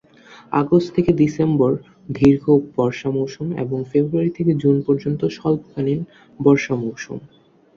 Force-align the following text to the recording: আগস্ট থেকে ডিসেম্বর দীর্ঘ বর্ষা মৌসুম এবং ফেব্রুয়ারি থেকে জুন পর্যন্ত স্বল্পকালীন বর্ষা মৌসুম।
আগস্ট 0.53 0.89
থেকে 0.95 1.11
ডিসেম্বর 1.13 1.71
দীর্ঘ 2.09 2.43
বর্ষা 2.75 3.09
মৌসুম 3.11 3.47
এবং 3.63 3.79
ফেব্রুয়ারি 3.91 4.31
থেকে 4.37 4.51
জুন 4.63 4.75
পর্যন্ত 4.87 5.21
স্বল্পকালীন 5.37 5.99
বর্ষা 6.39 6.75
মৌসুম। 6.83 7.19